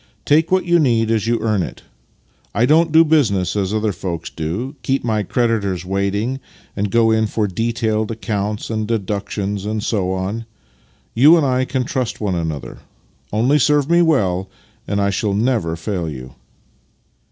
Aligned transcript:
"Take 0.25 0.49
what 0.51 0.65
you 0.65 0.79
need 0.79 1.11
as 1.11 1.27
you 1.27 1.39
earn 1.41 1.61
it. 1.61 1.83
I 2.55 2.65
don't 2.65 2.91
do 2.91 3.05
business 3.05 3.55
as 3.55 3.71
other 3.71 3.91
folks 3.91 4.31
do— 4.31 4.73
keep 4.81 5.03
my 5.03 5.21
creditors 5.21 5.85
waiting, 5.85 6.39
and 6.75 6.89
go 6.89 7.11
in 7.11 7.27
for 7.27 7.45
detailed 7.47 8.09
accounts 8.09 8.71
and 8.71 8.87
deductions 8.87 9.63
and 9.63 9.83
so 9.83 10.11
on. 10.11 10.47
You 11.13 11.37
and 11.37 11.45
I 11.45 11.65
can 11.65 11.83
trust 11.83 12.19
one 12.19 12.33
another. 12.33 12.79
Only 13.31 13.59
serve 13.59 13.91
me 13.91 14.01
well, 14.01 14.49
and 14.87 14.99
I 14.99 15.11
shall 15.11 15.35
never 15.35 15.75
fail 15.75 16.09
you." 16.09 16.33